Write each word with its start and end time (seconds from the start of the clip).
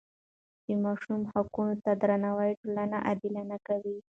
د 0.65 0.67
ماشوم 0.83 1.21
حقونو 1.31 1.75
ته 1.83 1.91
درناوی 2.01 2.51
ټولنه 2.61 2.97
عادلانه 3.07 3.57
کوي. 3.67 3.97